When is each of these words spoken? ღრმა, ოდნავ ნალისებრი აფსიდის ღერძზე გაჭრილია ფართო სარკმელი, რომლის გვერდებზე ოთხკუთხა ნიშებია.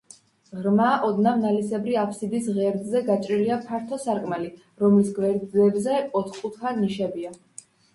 ღრმა, 0.61 0.87
ოდნავ 1.09 1.37
ნალისებრი 1.41 1.99
აფსიდის 2.05 2.49
ღერძზე 2.57 3.03
გაჭრილია 3.11 3.61
ფართო 3.69 4.03
სარკმელი, 4.09 4.53
რომლის 4.85 5.17
გვერდებზე 5.23 6.05
ოთხკუთხა 6.23 6.79
ნიშებია. 6.85 7.41